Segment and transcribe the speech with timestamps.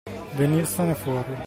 [0.33, 1.37] Venirsene fuori.